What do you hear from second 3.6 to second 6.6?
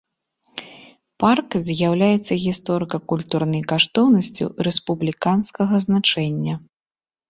каштоўнасцю рэспубліканскага значэння.